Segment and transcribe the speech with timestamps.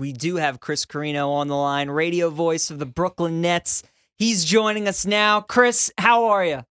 [0.00, 3.82] we do have Chris Carrino on the line, radio voice of the Brooklyn Nets.
[4.16, 5.42] He's joining us now.
[5.42, 6.64] Chris, how are you?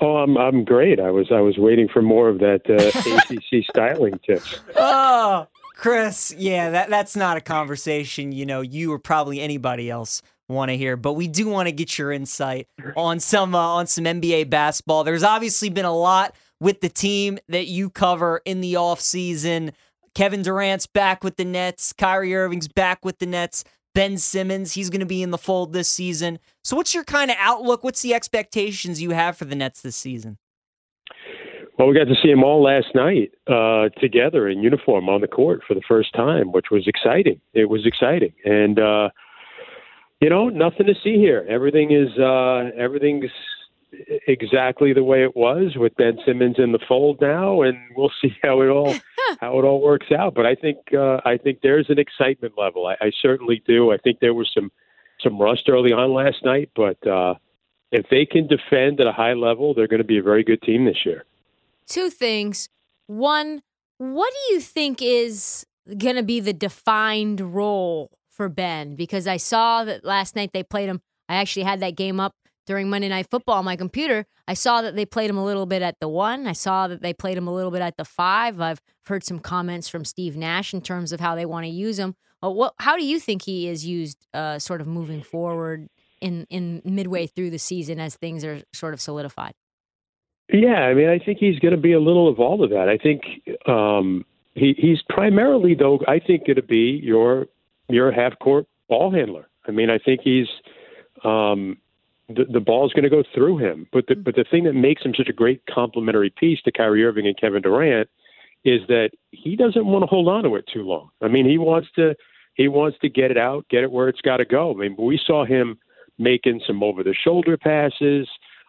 [0.00, 0.98] Oh, I'm I'm great.
[0.98, 4.58] I was I was waiting for more of that uh, ACC styling tips.
[4.74, 5.46] Oh,
[5.76, 8.32] Chris, yeah, that that's not a conversation.
[8.32, 11.72] You know, you or probably anybody else want to hear, but we do want to
[11.72, 12.66] get your insight
[12.96, 15.04] on some uh, on some NBA basketball.
[15.04, 19.72] There's obviously been a lot with the team that you cover in the off season.
[20.14, 21.92] Kevin Durant's back with the Nets.
[21.92, 23.64] Kyrie Irving's back with the Nets.
[23.94, 26.38] Ben Simmons, he's going to be in the fold this season.
[26.62, 27.82] So, what's your kind of outlook?
[27.82, 30.38] What's the expectations you have for the Nets this season?
[31.76, 35.26] Well, we got to see them all last night uh, together in uniform on the
[35.26, 37.40] court for the first time, which was exciting.
[37.54, 39.08] It was exciting, and uh,
[40.20, 41.46] you know, nothing to see here.
[41.48, 43.30] Everything is uh, everything's
[44.28, 48.36] exactly the way it was with Ben Simmons in the fold now, and we'll see
[48.42, 48.94] how it all
[49.40, 50.34] how it all works out.
[50.34, 52.86] But I think uh, I think there's an excitement level.
[52.86, 53.92] I, I certainly do.
[53.92, 54.70] I think there was some
[55.22, 57.34] some rust early on last night, but uh,
[57.92, 60.62] if they can defend at a high level, they're going to be a very good
[60.62, 61.24] team this year.
[61.86, 62.68] Two things.
[63.06, 63.62] One,
[63.98, 65.66] what do you think is
[65.98, 68.94] going to be the defined role for Ben?
[68.94, 71.00] Because I saw that last night they played him.
[71.28, 72.32] I actually had that game up
[72.66, 75.66] during Monday Night Football on my computer, I saw that they played him a little
[75.66, 76.46] bit at the one.
[76.46, 78.60] I saw that they played him a little bit at the five.
[78.60, 81.98] I've heard some comments from Steve Nash in terms of how they want to use
[81.98, 82.14] him.
[82.42, 85.88] Uh, what, how do you think he is used, uh, sort of moving forward
[86.20, 89.54] in in midway through the season as things are sort of solidified?
[90.52, 92.88] Yeah, I mean, I think he's going to be a little of all of that.
[92.88, 93.22] I think
[93.68, 97.46] um, he, he's primarily, though, I think going to be your
[97.88, 99.48] your half court ball handler.
[99.66, 100.48] I mean, I think he's
[101.24, 101.78] um,
[102.36, 103.86] the, the ball is going to go through him.
[103.92, 107.04] But the, but the thing that makes him such a great complementary piece to Kyrie
[107.04, 108.08] Irving and Kevin Durant
[108.64, 111.10] is that he doesn't want to hold on to it too long.
[111.22, 112.14] I mean, he wants to
[112.54, 114.72] he wants to get it out, get it where it's got to go.
[114.72, 115.78] I mean, we saw him
[116.18, 118.28] making some over the shoulder passes,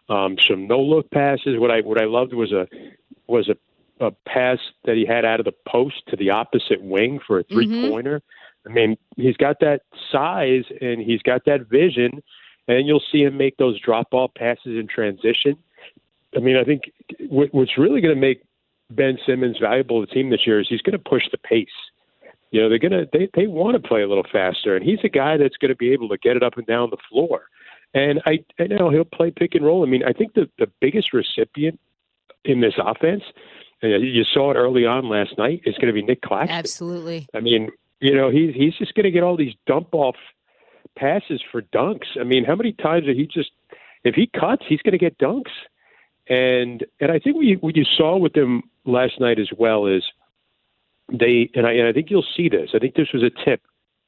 [0.09, 1.59] um, some no look passes.
[1.59, 2.67] What I what I loved was a
[3.27, 7.19] was a, a pass that he had out of the post to the opposite wing
[7.25, 8.19] for a three pointer.
[8.19, 8.71] Mm-hmm.
[8.71, 12.21] I mean, he's got that size and he's got that vision
[12.77, 15.57] and you'll see him make those drop ball passes in transition.
[16.35, 16.91] I mean, I think
[17.29, 18.43] what's really going to make
[18.89, 21.67] Ben Simmons valuable to the team this year is he's going to push the pace.
[22.51, 24.99] You know, they're going to they they want to play a little faster, and he's
[25.03, 27.43] a guy that's going to be able to get it up and down the floor.
[27.93, 29.83] And I, I know he'll play pick and roll.
[29.83, 31.79] I mean, I think the the biggest recipient
[32.43, 33.23] in this offense,
[33.81, 36.57] and you saw it early on last night, is going to be Nic Claxton.
[36.57, 37.27] Absolutely.
[37.33, 40.15] I mean, you know, he's he's just going to get all these dump off
[40.95, 42.17] passes for dunks.
[42.19, 43.51] I mean, how many times did he just
[44.03, 45.51] if he cuts, he's going to get dunks.
[46.27, 49.87] And and I think what you, what you saw with them last night as well
[49.87, 50.03] is
[51.11, 52.71] they and I and I think you'll see this.
[52.73, 53.61] I think this was a tip,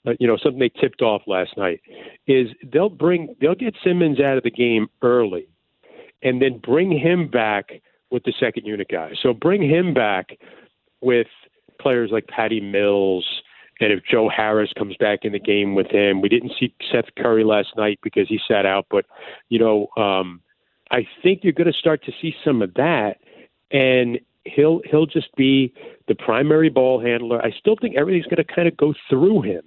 [0.07, 1.81] uh, you know, something they tipped off last night
[2.27, 5.47] is they'll bring they'll get Simmons out of the game early,
[6.21, 9.13] and then bring him back with the second unit guy.
[9.21, 10.37] So bring him back
[11.01, 11.27] with
[11.81, 13.25] players like Patty Mills
[13.83, 17.13] and if Joe Harris comes back in the game with him, we didn't see Seth
[17.17, 19.05] Curry last night because he sat out, but
[19.49, 20.41] you know, um,
[20.89, 23.17] I think you're going to start to see some of that,
[23.71, 25.73] and he'll he'll just be
[26.07, 27.43] the primary ball handler.
[27.43, 29.63] I still think everything's going to kind of go through him.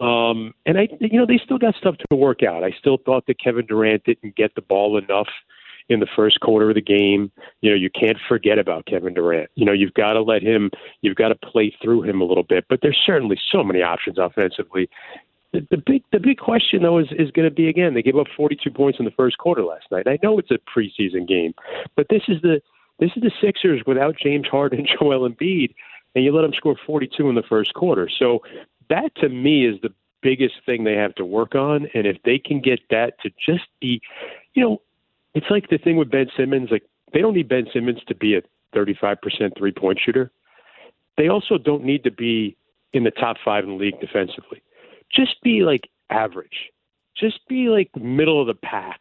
[0.00, 2.64] Um, and I, you know, they still got stuff to work out.
[2.64, 5.28] I still thought that Kevin Durant didn't get the ball enough
[5.90, 7.30] in the first quarter of the game.
[7.60, 9.50] You know, you can't forget about Kevin Durant.
[9.56, 10.70] You know, you've got to let him,
[11.02, 12.64] you've got to play through him a little bit.
[12.68, 14.88] But there's certainly so many options offensively.
[15.52, 17.94] The, the big, the big question though is is going to be again.
[17.94, 20.06] They gave up 42 points in the first quarter last night.
[20.06, 21.54] I know it's a preseason game,
[21.96, 22.60] but this is the
[23.00, 25.74] this is the Sixers without James Harden and Joel Embiid,
[26.14, 28.08] and you let them score 42 in the first quarter.
[28.16, 28.40] So
[28.90, 31.88] that to me is the biggest thing they have to work on.
[31.94, 34.00] And if they can get that to just be,
[34.54, 34.82] you know,
[35.34, 36.68] it's like the thing with Ben Simmons.
[36.70, 38.42] Like they don't need Ben Simmons to be a
[38.74, 39.16] 35%
[39.56, 40.30] three point shooter.
[41.16, 42.56] They also don't need to be
[42.92, 44.62] in the top five in the league defensively.
[45.14, 46.70] Just be like average.
[47.16, 49.00] Just be like middle of the pack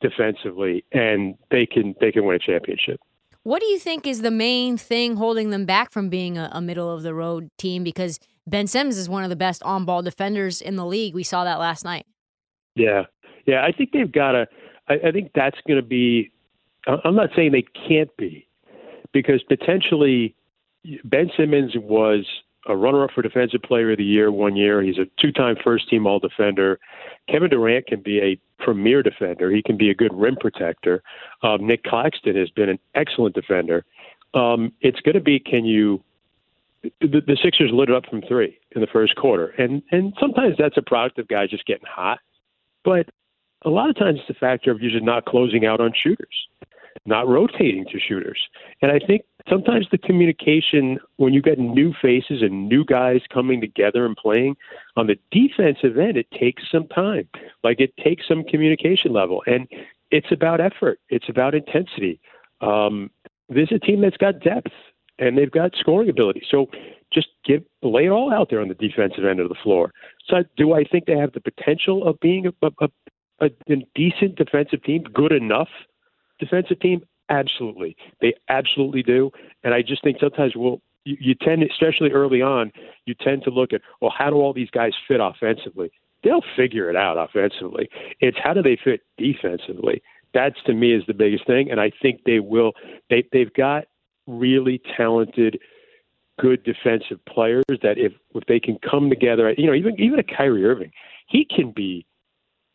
[0.00, 3.00] defensively, and they can they can win a championship.
[3.42, 6.62] What do you think is the main thing holding them back from being a, a
[6.62, 7.84] middle of the road team?
[7.84, 11.14] Because Ben Simmons is one of the best on ball defenders in the league.
[11.14, 12.06] We saw that last night.
[12.74, 13.02] Yeah,
[13.46, 13.62] yeah.
[13.62, 14.46] I think they've got to
[14.88, 16.30] I, I think that's going to be.
[16.86, 18.46] I'm not saying they can't be,
[19.12, 20.34] because potentially
[21.04, 22.26] Ben Simmons was
[22.66, 24.82] a runner-up for Defensive Player of the Year one year.
[24.82, 26.78] He's a two-time First-Team All Defender.
[27.28, 29.50] Kevin Durant can be a premier defender.
[29.50, 31.02] He can be a good rim protector.
[31.42, 33.84] Um, Nic Claxton has been an excellent defender.
[34.32, 36.02] Um, it's going to be can you
[37.00, 40.56] the, the Sixers lit it up from three in the first quarter, and and sometimes
[40.58, 42.18] that's a product of guys just getting hot,
[42.84, 43.08] but
[43.64, 46.48] a lot of times it's a factor of just not closing out on shooters,
[47.06, 48.40] not rotating to shooters,
[48.82, 53.60] and I think sometimes the communication when you get new faces and new guys coming
[53.60, 54.56] together and playing
[54.96, 57.28] on the defensive end, it takes some time,
[57.62, 59.68] like it takes some communication level, and
[60.10, 62.20] it's about effort, it's about intensity.
[62.60, 63.10] Um,
[63.48, 64.72] this is a team that's got depth
[65.18, 66.42] and they've got scoring ability.
[66.50, 66.68] So
[67.12, 69.92] just give lay it all out there on the defensive end of the floor.
[70.26, 72.88] So do I think they have the potential of being a, a,
[73.40, 75.68] a, a decent defensive team, good enough
[76.38, 77.04] defensive team?
[77.28, 79.30] Absolutely, they absolutely do.
[79.62, 82.72] And I just think sometimes we'll you, you tend, especially early on,
[83.06, 85.90] you tend to look at well, how do all these guys fit offensively?
[86.22, 87.88] They'll figure it out offensively.
[88.20, 90.02] It's how do they fit defensively?
[90.32, 92.72] That's to me is the biggest thing, and I think they will.
[93.08, 93.84] They they've got
[94.26, 95.60] really talented,
[96.40, 100.24] good defensive players that if if they can come together, you know, even even a
[100.24, 100.90] Kyrie Irving,
[101.28, 102.06] he can be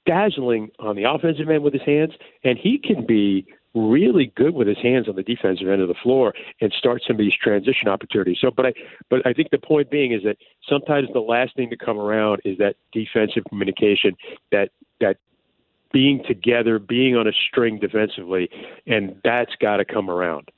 [0.06, 2.14] dazzling on the offensive end with his hands,
[2.44, 5.96] and he can be really good with his hands on the defensive end of the
[6.02, 8.38] floor and start some of these transition opportunities.
[8.42, 8.74] So, but I,
[9.10, 10.38] but I think the point being is that
[10.68, 14.16] sometimes the last thing to come around is that defensive communication,
[14.52, 14.70] that
[15.00, 15.18] that
[15.92, 18.50] being together, being on a string defensively,
[18.88, 20.50] and that's got to come around.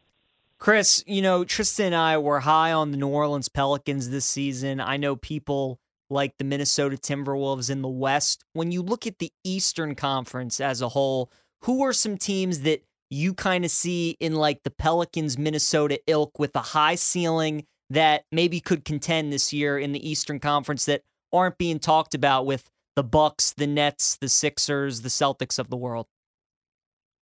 [0.57, 4.79] Chris, you know, Tristan and I were high on the New Orleans Pelicans this season.
[4.79, 5.79] I know people
[6.11, 8.43] like the Minnesota Timberwolves in the West.
[8.53, 11.31] When you look at the Eastern Conference as a whole,
[11.63, 16.39] who are some teams that you kind of see in like the Pelicans Minnesota ilk
[16.39, 21.01] with a high ceiling that maybe could contend this year in the Eastern Conference that
[21.33, 25.77] aren't being talked about with the Bucks, the Nets, the Sixers, the Celtics of the
[25.77, 26.07] world?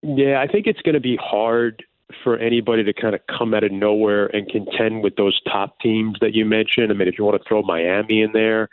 [0.02, 1.84] Yeah, I think it's going to be hard
[2.24, 6.16] for anybody to kind of come out of nowhere and contend with those top teams
[6.20, 6.90] that you mentioned.
[6.90, 8.68] I mean, if you want to throw Miami in there,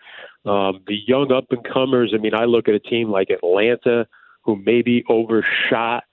[0.46, 2.14] um, the young up and comers.
[2.14, 4.08] I mean, I look at a team like Atlanta,
[4.44, 6.04] who maybe overshot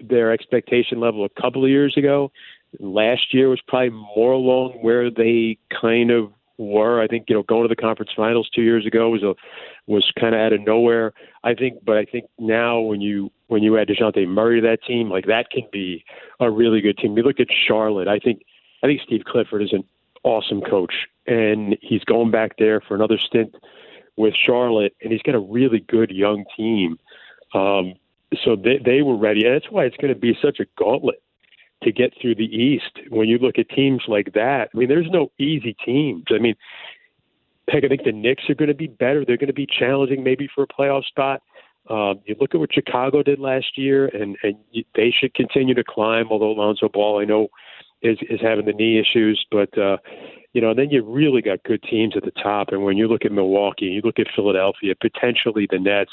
[0.00, 2.32] their expectation level a couple of years ago.
[2.78, 7.00] Last year was probably more along where they kind of were.
[7.00, 9.34] I think you know going to the conference finals two years ago was a
[9.86, 11.12] was kind of out of nowhere.
[11.42, 14.84] I think, but I think now when you when you add Dejounte Murray to that
[14.84, 16.04] team, like that can be
[16.38, 17.16] a really good team.
[17.16, 18.08] You look at Charlotte.
[18.08, 18.42] I think
[18.82, 19.84] I think Steve Clifford is an
[20.22, 20.94] awesome coach,
[21.26, 23.54] and he's going back there for another stint
[24.16, 26.98] with Charlotte, and he's got a really good young team.
[27.54, 27.94] Um,
[28.44, 29.46] so they they were ready.
[29.46, 31.22] And that's why it's going to be such a gauntlet
[31.82, 32.98] to get through the East.
[33.08, 36.24] When you look at teams like that, I mean, there's no easy teams.
[36.30, 36.54] I mean,
[37.68, 39.24] heck, I think the Knicks are going to be better.
[39.24, 41.42] They're going to be challenging maybe for a playoff spot.
[41.88, 44.56] Um, you look at what Chicago did last year, and and
[44.94, 46.28] they should continue to climb.
[46.30, 47.48] Although Lonzo Ball, I know,
[48.02, 49.96] is is having the knee issues, but uh,
[50.52, 52.68] you know, then you really got good teams at the top.
[52.70, 56.12] And when you look at Milwaukee, you look at Philadelphia, potentially the Nets.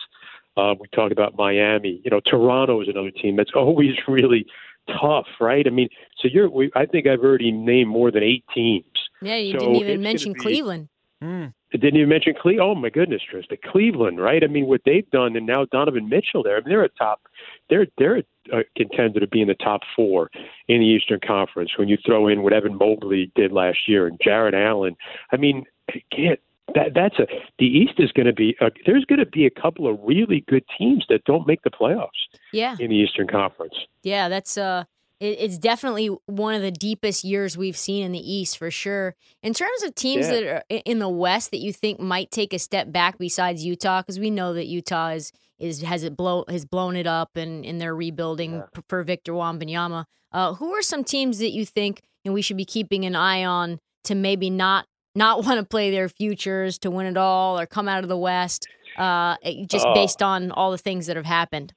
[0.55, 2.01] Uh, we talked about Miami.
[2.03, 4.45] You know, Toronto is another team that's always really
[4.87, 5.65] tough, right?
[5.65, 5.89] I mean,
[6.19, 6.49] so you're.
[6.49, 8.85] We, I think I've already named more than eight teams.
[9.21, 10.89] Yeah, you So didn't even mention be- Cleveland.
[11.23, 11.53] Mm.
[11.71, 12.69] Didn't even mention Cleveland.
[12.69, 14.43] Oh my goodness, Trista, Cleveland, right?
[14.43, 16.57] I mean, what they've done, and now Donovan Mitchell there.
[16.57, 17.21] I mean, they're a top.
[17.69, 18.23] They're they're
[18.53, 20.29] a contender to be in the top four
[20.67, 21.71] in the Eastern Conference.
[21.77, 24.95] When you throw in what Evan Mobley did last year and Jarrett Allen,
[25.31, 26.37] I mean, again,
[26.75, 27.27] that that's a.
[27.59, 28.55] The East is going to be.
[28.61, 31.69] A, there's going to be a couple of really good teams that don't make the
[31.69, 32.09] playoffs
[32.53, 33.73] Yeah, in the Eastern Conference.
[34.03, 34.83] yeah, that's uh,
[35.19, 39.15] it, it's definitely one of the deepest years we've seen in the East for sure.
[39.41, 40.33] In terms of teams Yeah.
[40.33, 44.01] that are in the West that you think might take a step back besides Utah,
[44.01, 47.65] because we know that Utah is is has it blow has blown it up and
[47.65, 50.05] and they're rebuilding p- for Victor Wembanyama.
[50.31, 53.15] Uh, who are some teams that you think you know, we should be keeping an
[53.15, 54.85] eye on to maybe not
[55.17, 58.17] not want to play their futures to win it all or come out of the
[58.17, 59.93] West, uh, just Oh.
[59.93, 61.73] based on all the things that have happened?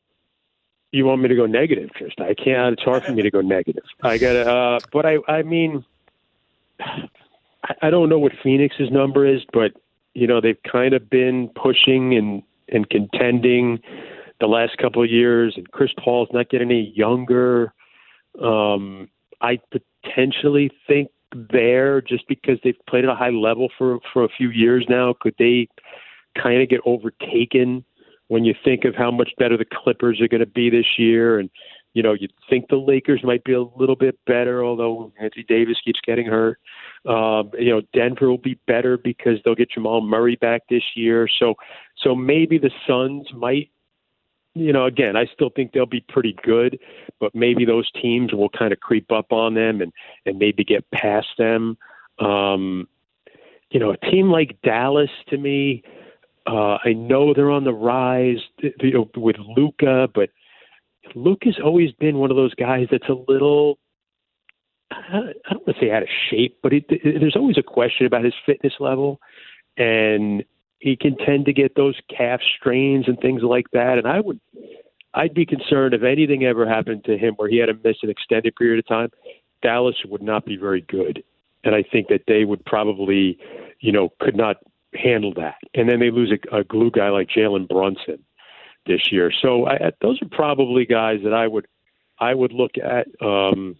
[0.93, 2.23] You want me to go negative, Trista?
[2.23, 2.73] I can't.
[2.75, 3.85] It's hard for me to go negative.
[4.03, 4.51] I got to.
[4.53, 5.19] Uh, but I.
[5.29, 5.85] I mean,
[6.81, 7.09] I,
[7.83, 9.73] I don't know what Phoenix's number is, but
[10.15, 13.81] you know they've kind of been pushing and and contending
[14.41, 17.73] the last couple of years, and Chris Paul's not getting any younger.
[18.43, 19.09] Um,
[19.41, 24.29] I potentially think there just because they've played at a high level for for a
[24.29, 25.15] few years now.
[25.21, 25.69] Could they
[26.41, 27.85] kind of get overtaken
[28.29, 31.39] when you think of how much better the Clippers are going to be this year?
[31.39, 31.51] And
[31.93, 35.79] you know, you'd think the Lakers might be a little bit better, although Anthony Davis
[35.85, 36.59] keeps getting hurt.
[37.05, 41.29] Um, you know, Denver will be better because they'll get Jamal Murray back this year.
[41.39, 41.55] So,
[41.97, 43.71] so maybe the Suns might.
[44.55, 46.79] You know, again, I still think they'll be pretty good,
[47.21, 49.93] but maybe those teams will kind of creep up on them and
[50.27, 51.77] and maybe get past them.
[52.19, 52.89] Um,
[53.71, 55.85] you know, a team like Dallas to me,
[56.47, 60.31] uh, I know they're on the rise you know, with Luka, but
[61.15, 63.79] Luke has always been one of those guys that's a little.
[64.91, 68.35] I don't want to say out of shape, but there's always a question about his
[68.45, 69.21] fitness level,
[69.77, 70.45] and
[70.81, 73.99] he can tend to get those calf strains and things like that.
[73.99, 74.41] And I would,
[75.15, 78.11] I'd be concerned if anything ever happened to him where he had to miss an
[78.11, 79.11] extended period of time.
[79.63, 81.23] Dallas would not be very good,
[81.65, 83.39] and I think that they would probably,
[83.81, 84.57] you know, could not
[84.95, 85.57] handle that.
[85.75, 88.25] And then they lose a, a glue guy like Jalen Brunson
[88.87, 89.31] this year.
[89.43, 91.67] So I, those are probably guys that I would
[92.19, 93.07] I would look at.
[93.25, 93.77] Um,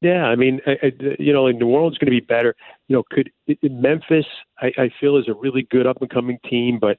[0.00, 2.54] yeah, I mean, I, I, you know, New Orleans going to be better.
[2.88, 3.30] You know, could
[3.62, 4.26] Memphis?
[4.60, 6.98] I, I feel is a really good up and coming team, but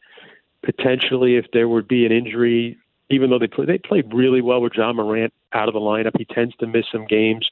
[0.64, 2.78] potentially if there would be an injury,
[3.10, 6.12] even though they play, they played really well with Ja Morant out of the lineup,
[6.18, 7.50] he tends to miss some games.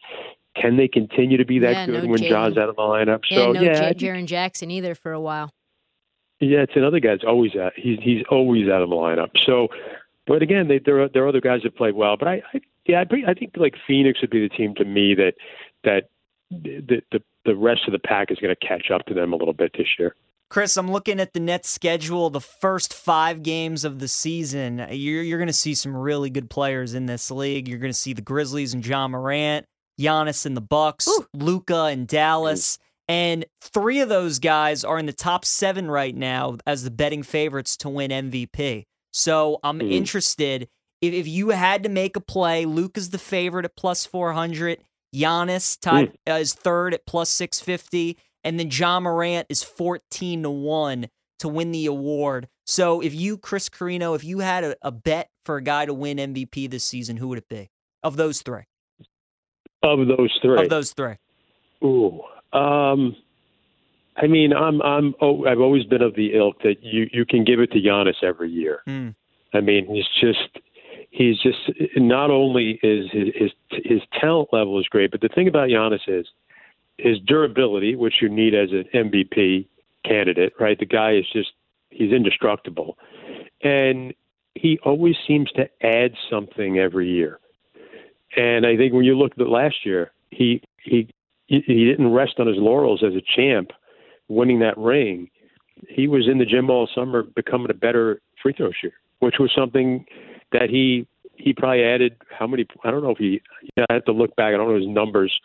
[0.55, 2.51] Can they continue to be that yeah, good no when Jaylen.
[2.51, 3.21] Ja's out of the lineup?
[3.29, 5.51] Yeah, So no yeah, J- Jaren Jackson either for a while.
[6.39, 7.73] yeah, it's another guy that's always out.
[7.75, 9.29] He's he's always out of the lineup.
[9.45, 9.67] So,
[10.27, 12.17] but again, they, there are there are other guys that play well.
[12.17, 15.13] But I, I yeah, I, I think like Phoenix would be the team to me
[15.15, 15.33] that
[15.83, 16.09] that
[16.51, 19.35] the the, the rest of the pack is going to catch up to them a
[19.35, 20.15] little bit this year.
[20.49, 24.83] Chris, I'm looking at the Nets schedule, the first five games of the season.
[24.89, 27.67] You're, you're going to see some really good players in this league.
[27.67, 29.67] You're going to see the Grizzlies and Ja Morant,
[30.01, 32.79] Giannis and the Bucks, Luka and Dallas.
[33.07, 37.21] And three of those guys are in the top seven right now as the betting
[37.21, 38.85] favorites to win MVP.
[39.13, 39.91] So I'm Mhm.
[39.93, 40.67] interested.
[41.01, 44.79] If, if you had to make a play, Luke is the favorite at plus 400.
[45.15, 50.49] Giannis tied uh, is third at plus 650 and then Ja Morant is 14 to
[50.49, 51.07] 1
[51.39, 52.47] to win the award.
[52.65, 55.93] So if you, Chris Carrino, if you had a, a bet for a guy to
[55.93, 57.69] win MVP this season, who would it be?
[58.03, 58.63] Of those three.
[59.81, 61.15] Of those three, Of those three.
[61.83, 62.21] Ooh.
[62.53, 63.15] Um,
[64.17, 67.45] I mean, I'm I'm oh, I've always been of the ilk that you you can
[67.45, 68.81] give it to Giannis every year.
[68.85, 69.09] Hmm.
[69.53, 70.59] I mean, he's just
[71.11, 73.51] he's just not only is his his
[73.83, 76.27] his talent level is great, but the thing about Giannis is
[76.97, 79.67] his durability, which you need as an MVP
[80.05, 80.77] candidate, right?
[80.77, 81.51] The guy is just
[81.89, 82.97] he's indestructible.
[83.61, 84.13] And
[84.55, 87.39] he always seems to add something every year.
[88.35, 91.09] And I think when you look at last year, he he
[91.47, 93.71] he he didn't rest on his laurels as a champ,
[94.27, 95.29] winning that ring.
[95.87, 99.51] He was in the gym all summer, becoming a better free throw shooter, which was
[99.55, 100.05] something
[100.51, 102.15] that he he probably added.
[102.29, 102.65] How many?
[102.83, 103.41] I don't know if he.
[103.75, 104.53] Yeah, I have to look back.
[104.53, 105.39] I don't know his numbers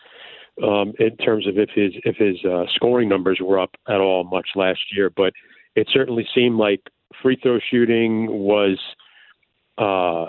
[0.63, 4.25] um, in terms of if his if his uh, scoring numbers were up at all
[4.25, 5.33] much last year, but
[5.75, 6.81] it certainly seemed like
[7.23, 8.79] free throw shooting was
[9.79, 10.27] uh,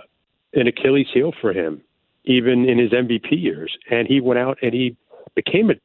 [0.53, 1.82] an Achilles heel for him,
[2.25, 3.77] even in his MVP years.
[3.89, 4.96] And he went out and he
[5.36, 5.75] became a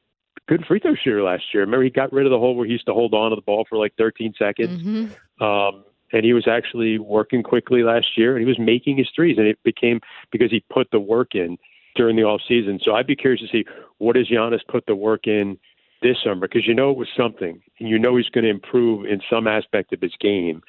[0.48, 1.62] good free throw shooter last year.
[1.62, 3.42] Remember, he got rid of the hole where he used to hold on to the
[3.42, 4.80] ball for like 13 seconds.
[4.82, 9.08] hmm Um, and he was actually working quickly last year, and he was making his
[9.14, 10.00] threes, and it became
[10.30, 11.56] because he put the work in
[11.96, 12.80] during the off season.
[12.82, 13.64] So I'd be curious to see
[13.98, 15.58] what does Giannis put the work in
[16.02, 19.06] this summer because you know it was something, and you know he's going to improve
[19.06, 20.62] in some aspect of his game.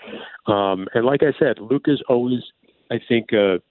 [0.48, 2.42] Um, and like I said, Luka's always,
[2.92, 3.62] I think, a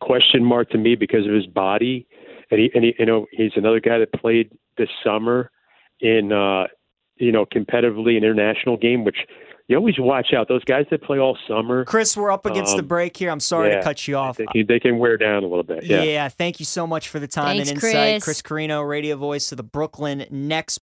[0.00, 2.06] question mark to me because of his body,
[2.50, 5.50] and he, and he, you know, he's another guy that played this summer
[6.00, 6.64] in, uh,
[7.16, 9.18] you know, competitively an international game, which
[9.68, 10.48] you always watch out.
[10.48, 13.30] Those guys that play all summer, Chris, we're up against the Um, break here.
[13.30, 14.36] I'm sorry yeah, to cut you off.
[14.36, 15.84] they can, they can wear down a little bit.
[15.84, 16.02] Yeah.
[16.02, 16.28] Yeah.
[16.28, 18.22] thank you so much for the time Thanks, and insight.
[18.22, 18.24] Chris.
[18.24, 20.74] Chris Carrino, radio voice of the Brooklyn Nets.